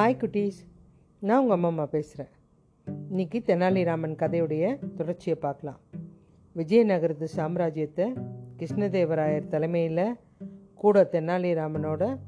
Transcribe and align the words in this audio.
Hi 0.00 0.20
குட்டீஸ். 0.20 0.58
நான் 1.20 1.40
உங்கள் 1.40 1.56
அம்மா 1.56 1.68
அம்மா 1.68 1.84
பேசுகிறேன் 1.86 2.28
இன்றைக்கி 3.10 3.38
தெனாலிராமன் 3.48 4.14
கதையுடைய 4.22 4.94
தொடர்ச்சியை 4.94 5.38
பார்க்கலாம். 5.40 5.80
விஜயநகரத்து 6.56 7.26
சாம்ராஜ்யத்தை 7.36 8.06
கிருஷ்ணதேவராயர் 8.56 9.48
தலைமையில் 9.48 10.16
கூட 10.74 11.08
தெனாலிராமனோட 11.12 12.18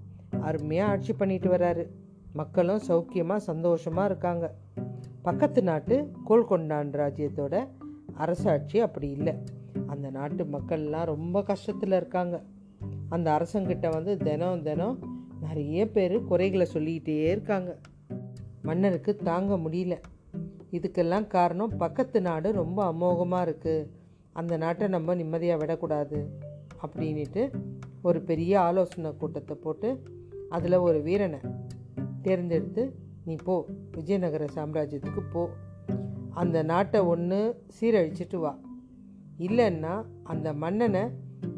அருமையாக 0.40 0.90
ஆட்சி 0.90 1.12
பண்ணிட்டு 1.12 1.50
வராரு 1.50 1.86
மக்களும் 2.32 2.82
சௌக்கியமாக 2.88 3.36
சந்தோஷமாக 3.36 4.06
இருக்காங்க. 4.06 4.54
பக்கத்து 5.22 5.62
நாட்டு 5.62 6.10
கோல்கொண்டான் 6.28 6.92
ராஜ்யத்தோட 7.02 7.68
அரசாட்சி 8.14 8.80
அப்படி 8.80 9.10
இல்லை. 9.10 9.34
அந்த 9.86 10.10
நாட்டு 10.10 10.44
மக்கள்லாம் 10.44 11.04
ரொம்ப 11.04 11.40
கஷ்டத்தில் 11.40 11.96
இருக்காங்க. 11.96 12.42
அந்த 13.08 13.30
அரசங்கிட்ட 13.38 13.88
வந்து 13.90 14.16
தினம் 14.16 14.62
தினம் 14.62 14.98
நிறைய 15.42 15.90
பேர் 15.90 16.24
குறைகளை 16.24 16.66
சொல்லிக்கிட்டே 16.66 17.30
இருக்காங்க. 17.30 17.78
மன்னருக்கு 18.62 19.16
தாங்க 19.16 19.54
முடியல. 19.56 19.96
இதுக்கெல்லாம் 20.70 21.26
காரணம் 21.26 21.76
பக்கத்து 21.76 22.20
நாடு 22.20 22.52
ரொம்ப 22.52 22.92
அமோகமாக 22.92 23.44
இருக்குது 23.48 23.88
அந்த 24.32 24.56
நாட்டை 24.56 24.88
நம்ம 24.88 25.14
நிம்மதியாக 25.14 25.58
விடக்கூடாது 25.58 26.18
அப்படின்ட்டு 26.82 27.52
ஒரு 28.02 28.20
பெரிய 28.20 28.60
ஆலோசனை 28.60 29.16
கூட்டத்தை 29.16 29.56
போட்டு 29.56 30.02
அதில் 30.48 30.76
ஒரு 30.76 31.02
வீரனை 31.02 31.38
தேர்ந்தெடுத்து 32.22 32.94
நீ 33.24 33.34
போ 33.44 33.66
விஜயநகர 33.92 34.44
சாம்ராஜ்யத்துக்கு 34.54 35.22
போ. 35.32 35.50
அந்த 36.30 36.62
நாட்டை 36.62 37.00
ஒன்று 37.00 37.40
சீரழிச்சிட்டு 37.80 38.36
வா. 38.36 38.58
இல்லைன்னா 39.38 40.04
அந்த 40.22 40.52
மன்னனை 40.52 41.00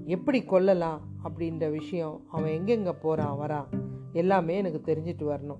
எப்படி 0.04 0.42
கொல்லலாம்? 0.42 1.13
அப்படின்ற 1.24 1.70
விஷயம் 1.70 2.24
அவன் 2.28 2.50
எங்கெங்கே 2.50 2.90
போகிறான் 2.90 3.38
வரான் 3.38 3.82
எல்லாமே 4.12 4.56
எனக்கு 4.56 4.92
தெரிஞ்சிட்டு 4.92 5.28
வரணும். 5.30 5.58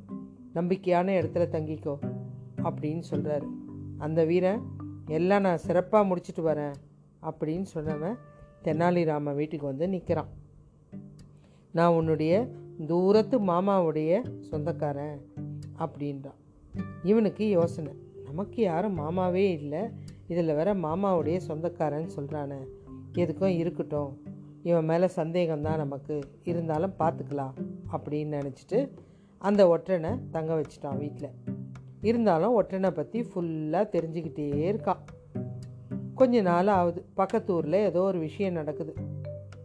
நம்பிக்கையான 0.54 1.12
இடத்துல 1.12 1.44
தங்கிக்கோ 1.54 1.96
அப்படின்னு 2.62 3.02
சொல்கிறாரு 3.10 3.46
அந்த 3.98 4.24
வீரன் 4.24 4.62
எல்லாம் 5.06 5.40
நான் 5.40 5.58
சிறப்பாக 5.58 6.06
முடிச்சிட்டு 6.06 6.44
வரேன் 6.44 6.74
அப்படின்னு 7.22 7.64
சொன்னவன் 7.74 8.16
தெனாலிராமன் 8.64 9.34
வீட்டுக்கு 9.34 9.66
வந்து 9.66 9.88
நிற்கிறான் 9.88 10.28
நான் 11.72 11.92
உன்னுடைய 11.92 12.48
தூரத்து 12.86 13.40
மாமாவுடைய 13.40 14.40
சொந்தக்காரன் 14.40 15.20
அப்படின்றான். 15.78 16.38
இவனுக்கு 17.02 17.48
யோசனை 17.48 17.92
நமக்கு 18.24 18.62
யாரும் 18.62 18.98
மாமாவே 18.98 19.50
இல்லை 19.50 19.80
இதில் 20.28 20.54
வேற 20.54 20.74
மாமாவுடைய 20.74 21.40
சொந்தக்காரன்னு 21.48 22.08
சொல்கிறானே 22.16 22.66
எதுக்கும் 23.12 23.56
இருக்கட்டும் 23.56 24.22
இவன் 24.64 24.84
மேலே 24.84 25.06
சந்தேகம்தான் 25.06 25.76
நமக்கு. 25.76 26.20
இருந்தாலும் 26.44 26.94
பார்த்துக்கலாம் 26.98 27.54
அப்படின்னு 27.92 28.40
நினச்சிட்டு 28.40 28.90
அந்த 29.38 29.66
ஒற்றனை 29.66 30.18
தங்க 30.30 30.54
வச்சிட்டான் 30.54 30.98
வீட்டில் 30.98 31.30
இருந்தாலும் 32.00 32.62
ஒற்றனை 32.62 32.90
பற்றி 32.90 33.20
ஃபுல்லாக 33.20 33.92
தெரிஞ்சுக்கிட்டே 33.94 34.46
இருக்கான். 34.70 34.98
கொஞ்ச 36.14 36.40
நாள் 36.40 36.66
ஆகுது. 36.66 37.04
பக்கத்து 37.14 37.54
ஊரில் 37.54 37.72
ஏதோ 37.72 38.00
ஒரு 38.00 38.18
விஷயம் 38.18 38.52
நடக்குது. 38.52 38.94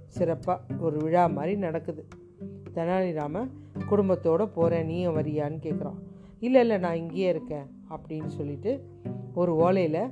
சிறப்பாக 0.08 0.60
ஒரு 0.80 0.98
விழா 0.98 1.28
மாதிரி 1.28 1.58
நடக்குது. 1.58 2.08
தெனாலிராமன் 2.74 3.50
குடும்பத்தோடு 3.90 4.50
போகிறேன் 4.50 4.86
நீயும் 4.86 5.18
வரியான்னு 5.18 5.60
கேட்குறான் 5.62 6.00
இல்லை 6.40 6.62
இல்லை 6.62 6.78
நான் 6.78 6.96
இங்கேயே 6.96 7.30
இருக்கேன் 7.30 7.68
அப்படின்னு 7.90 8.26
சொல்லிட்டு 8.26 8.72
ஒரு 9.34 9.52
ஓலையில் 9.54 10.12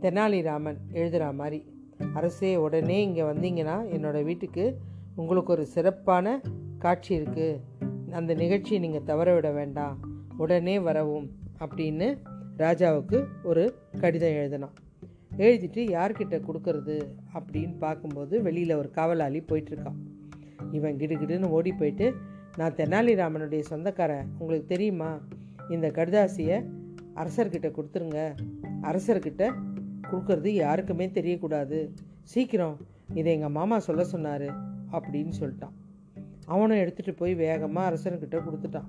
தெனாலிராமன் 0.00 0.78
எழுதுகிற 0.92 1.32
மாதிரி 1.32 1.71
அரசே 2.14 2.56
உடனே 2.56 3.02
இங்கே 3.02 3.22
வந்தீங்கன்னா 3.22 3.76
என்னோடய 3.94 4.24
வீட்டுக்கு 4.24 4.78
உங்களுக்கு 5.14 5.52
ஒரு 5.52 5.66
சிறப்பான 5.66 6.40
காட்சி 6.78 7.20
இருக்குது 7.20 7.60
அந்த 8.10 8.34
நிகழ்ச்சியை 8.34 8.82
நீங்கள் 8.82 9.02
தவற 9.02 9.34
விட 9.34 9.50
வேண்டாம். 9.50 10.00
உடனே 10.36 10.80
வரவும் 10.80 11.30
அப்படின்னு 11.58 12.18
ராஜாவுக்கு 12.58 13.24
ஒரு 13.42 13.74
கடிதம் 14.00 14.30
எழுதினான் 14.30 14.74
எழுதிட்டு 15.36 15.82
யார்கிட்ட 15.96 16.42
கொடுக்கறது 16.48 16.96
அப்படின்னு 17.34 17.78
பார்க்கும்போது 17.78 18.42
வெளியில் 18.42 18.74
ஒரு 18.74 18.90
காவலாளி 18.90 19.40
போயிட்டுருக்கான். 19.40 19.98
இவன் 20.72 20.96
கிடுகிடுன்னு 20.96 21.48
ஓடி 21.48 21.72
போயிட்டு 21.72 22.14
நான் 22.56 22.74
தெனாலிராமனுடைய 22.74 23.60
சொந்தக்காரன். 23.60 24.28
உங்களுக்கு 24.38 24.66
தெரியுமா? 24.66 25.20
இந்த 25.68 25.88
கடிதாசியை 25.88 26.66
அரசர்கிட்ட 27.14 27.68
கொடுத்துருங்க. 27.68 28.34
அரசர்கிட்ட 28.82 29.52
கொடுக்கறது 30.12 30.46
யாருக்குமே 30.46 31.06
தெரியக்கூடாது. 31.06 31.90
சீக்கிரம் 32.22 32.76
இதை 33.14 33.32
எங்கள் 33.32 33.50
மாமா 33.50 33.78
சொல்ல 33.78 34.04
சொன்னார் 34.04 34.46
அப்படின்னு 34.92 35.32
சொல்லிட்டான். 35.40 35.74
அவனும் 36.46 36.76
எடுத்துகிட்டு 36.76 37.16
போய் 37.16 37.34
வேகமாக 37.34 37.88
அரசர்கிட்ட 37.90 38.40
கொடுத்துட்டான். 38.40 38.88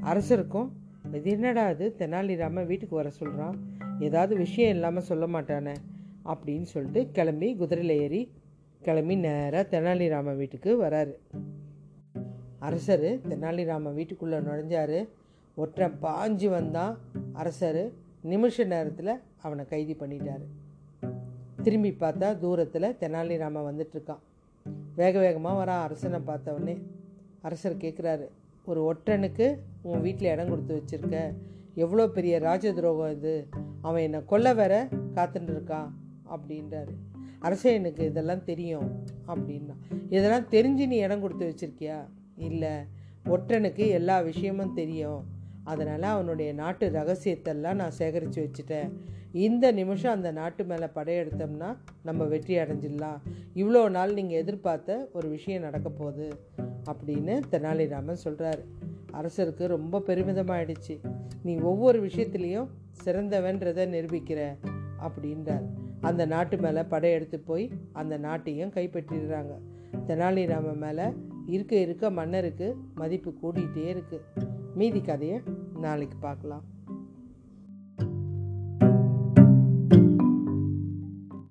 அரசருக்கும் 0.00 0.72
இது 1.12 1.30
என்னடா 1.30 1.70
இது? 1.70 1.94
தெனாலிராமன் 1.98 2.66
வீட்டுக்கு 2.66 2.96
வர 2.96 3.10
சொல்கிறான் 3.10 3.56
ஏதாவது 3.98 4.36
விஷயம் 4.36 4.70
இல்லாமல் 4.70 5.02
சொல்ல 5.02 5.26
மாட்டானே 5.26 5.74
அப்படின்னு 6.24 6.62
சொல்லிட்டு 6.62 7.10
கிளம்பி 7.12 7.56
குதிரையில் 7.56 8.00
ஏறி 8.00 8.32
கிளம்பி 8.82 9.16
நேராக 9.16 9.80
தெனாலிராமன் 9.80 10.36
வீட்டுக்கு 10.36 10.82
வராரு. 10.82 11.14
அரசர் 12.58 13.20
தெனாலிராமன் 13.28 13.94
வீட்டுக்குள்ளே 13.94 14.36
நுழைஞ்சார். 14.36 15.08
ஒற்றை 15.54 15.88
பாஞ்சு 16.02 16.48
வந்தான் 16.48 16.98
அரசர். 17.32 17.92
நிமிஷ 18.22 18.64
நேரத்தில் 18.64 19.20
அவனை 19.46 19.64
கைது 19.64 19.96
பண்ணிட்டார். 20.00 20.44
திரும்பி 21.62 21.90
பார்த்தா 22.00 22.38
தூரத்தில் 22.38 22.96
தெனாலிராமன் 23.00 23.68
வந்துட்டுருக்கான் 23.68 24.22
வேக 24.96 25.18
வேகமாக 25.18 25.58
வரான் 25.58 25.82
அரசனை 25.82 26.20
பார்த்தவொடனே 26.26 26.76
அரசர் 27.40 27.76
கேட்குறாரு 27.76 28.28
ஒரு 28.64 28.80
ஒற்றனுக்கு 28.92 29.46
உன் 29.82 30.00
வீட்டில் 30.00 30.32
இடம் 30.32 30.48
கொடுத்து 30.48 30.82
வச்சுருக்க. 30.82 31.34
எவ்வளோ 31.74 32.08
பெரிய 32.08 32.38
ராஜ 32.38 32.72
துரோகம் 32.72 33.10
இது. 33.10 33.48
அவன் 33.82 34.02
என்னை 34.02 34.20
கொல்ல 34.26 34.54
வேற 34.54 34.88
காத்துட்டுருக்கான் 35.14 35.90
அப்படின்றாரு. 36.30 36.94
அரசே 37.38 37.74
எனக்கு 37.74 38.04
இதெல்லாம் 38.04 38.44
தெரியும் 38.44 39.04
அப்படின்னா. 39.28 39.74
இதெல்லாம் 40.10 40.50
தெரிஞ்சு 40.50 40.86
நீ 40.86 40.96
இடம் 40.96 41.20
கொடுத்து 41.20 41.54
வச்சுருக்கியா? 41.54 41.98
இல்லை. 42.36 42.74
ஒற்றனுக்கு 43.24 43.84
எல்லா 43.88 44.20
விஷயமும் 44.20 44.74
தெரியும். 44.74 45.24
அதனால் 45.72 46.06
அவனுடைய 46.14 46.50
நாட்டு 46.62 46.86
ரகசியத்தெல்லாம் 46.90 47.80
நான் 47.80 47.98
சேகரித்து 48.00 48.40
வச்சுட்டேன். 48.44 48.90
இந்த 49.44 49.72
நிமிஷம் 49.72 50.14
அந்த 50.16 50.30
நாட்டு 50.32 50.64
மேலே 50.64 50.88
படையெடுத்தோம்னா 50.94 51.70
நம்ம 52.02 52.24
வெற்றி 52.24 52.54
அடைஞ்சிடலாம். 52.56 53.20
இவ்வளோ 53.54 53.82
நாள் 53.96 54.16
நீங்கள் 54.18 54.40
எதிர்பார்த்த 54.42 55.08
ஒரு 55.12 55.28
விஷயம் 55.28 55.62
நடக்க 55.62 55.88
போகுது 55.90 56.28
அப்படின்னு 56.90 57.34
தெனாலிராமன் 57.52 58.24
சொல்கிறாரு 58.24 58.64
அரசருக்கு 59.18 59.66
ரொம்ப 59.66 60.02
பெருமிதமாயிடுச்சு. 60.06 60.94
நீ 61.42 61.54
ஒவ்வொரு 61.70 61.98
விஷயத்துலேயும் 62.06 62.70
சிறந்தவன்றதை 63.04 63.84
நிரூபிக்கிற 63.94 64.40
அப்படின்றார். 65.06 65.66
அந்த 66.00 66.22
நாட்டு 66.26 66.56
மேலே 66.58 66.82
படையெடுத்து 66.92 67.38
போய் 67.40 67.64
அந்த 67.92 68.14
நாட்டையும் 68.18 68.74
கைப்பற்றிடுறாங்க. 68.76 69.54
தெனாலிராமன் 70.08 70.82
மேலே 70.84 71.06
இருக்க 71.54 71.74
இருக்க 71.76 72.10
மன்னருக்கு 72.10 72.68
மதிப்பு 72.94 73.30
கூடிகிட்டே 73.42 73.84
இருக்குது 73.94 74.24
மீதி 74.78 75.00
கதையை 75.00 75.40
நாளைக்கு 75.76 76.16
பார்க்கலாம். 76.18 76.64